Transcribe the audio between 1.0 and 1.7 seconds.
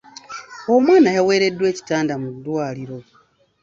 yaweereddwa